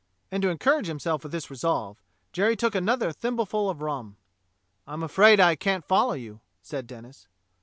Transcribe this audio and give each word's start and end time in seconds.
And 0.31 0.41
to 0.41 0.49
encourage 0.49 0.87
himself 0.87 1.23
in 1.25 1.29
this 1.29 1.51
resolve 1.51 2.01
Jerry 2.33 2.55
took 2.55 2.73
another 2.73 3.11
thimbleful 3.11 3.69
of 3.69 3.83
rum. 3.83 4.17
"I'm 4.87 5.03
afraid 5.03 5.39
I 5.39 5.55
can't 5.55 5.85
follow 5.85 6.13
you," 6.13 6.41
said 6.63 6.87
Denis. 6.87 7.27